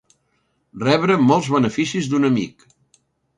[0.83, 2.67] Rebre molts beneficis d'un amic.